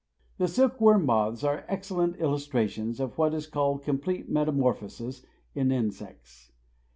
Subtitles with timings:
[0.39, 6.51] The silk worm moths are excellent illustrations of what is called complete metamorphosis in insects.